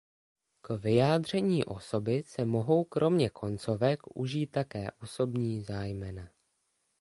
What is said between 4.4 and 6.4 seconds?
také osobní zájmena.